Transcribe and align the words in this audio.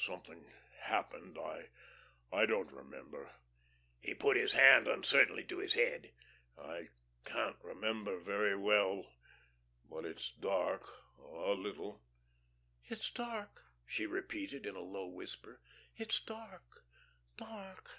Something 0.00 0.50
happened.... 0.80 1.38
I 2.32 2.44
don't 2.44 2.72
remember," 2.72 3.30
he 4.00 4.14
put 4.14 4.36
his 4.36 4.52
hand 4.52 4.88
uncertainly 4.88 5.44
to 5.44 5.58
his 5.58 5.74
head, 5.74 6.12
"I 6.58 6.88
can't 7.24 7.54
remember 7.62 8.18
very 8.18 8.56
well; 8.56 9.12
but 9.88 10.04
it's 10.04 10.28
dark 10.32 10.88
a 11.20 11.52
little." 11.52 12.02
"It's 12.86 13.12
dark," 13.12 13.62
she 13.86 14.06
repeated, 14.06 14.66
in 14.66 14.74
a 14.74 14.80
low 14.80 15.06
whisper. 15.06 15.60
"It's 15.96 16.18
dark, 16.18 16.84
dark. 17.36 17.90